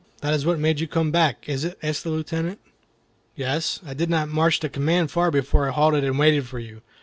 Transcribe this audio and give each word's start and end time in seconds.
"That 0.21 0.33
is 0.33 0.47
what 0.47 0.57
made 0.57 0.79
you 0.79 0.87
come 0.87 1.11
back, 1.11 1.47
is 1.47 1.63
it?" 1.63 1.77
asked 1.83 2.03
the 2.03 2.09
Lieutenant. 2.09 2.57
"Yes; 3.35 3.79
I 3.85 3.93
did 3.93 4.09
not 4.09 4.29
march 4.29 4.59
the 4.59 4.67
command 4.67 5.11
far 5.11 5.29
before 5.29 5.67
I 5.69 5.73
halted 5.73 6.03
and 6.03 6.17
waited 6.17 6.47
for 6.47 6.57
you. 6.57 6.81